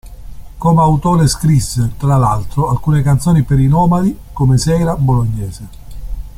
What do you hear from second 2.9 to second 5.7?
canzoni per I Nomadi, come "Sera bolognese".